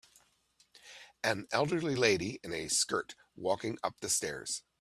An 1.23 1.45
elderly 1.51 1.95
lady 1.95 2.39
in 2.43 2.53
a 2.55 2.69
skirt 2.69 3.13
walking 3.37 3.77
up 3.83 3.99
the 4.01 4.09
stairs 4.09 4.63